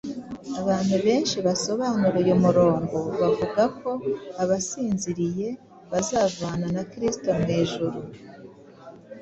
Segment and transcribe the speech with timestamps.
[0.61, 3.89] Abantu benshi basobanura uyu murongo bavuga ko
[4.43, 5.47] abasinziriye
[5.91, 7.99] bazavana na Kristo mu ijuru;